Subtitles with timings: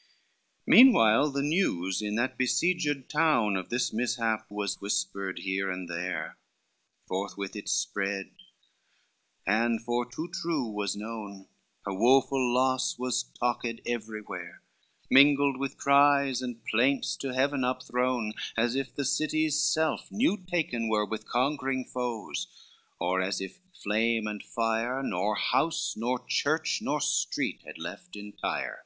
[0.00, 0.12] C
[0.68, 6.38] Meanwhile the news in that besieged town Of this mishap was whispered here and there,
[7.08, 8.30] Forthwith it spread,
[9.44, 11.48] and for too true was known,
[11.84, 14.62] Her woful loss was talked everywhere,
[15.10, 20.88] Mingled with cries and plaints to heaven upthrown, As if the city's self new taken
[20.88, 22.46] were With conquering foes,
[23.00, 28.84] or as if flame and fire, Nor house, nor church, nor street had left entire.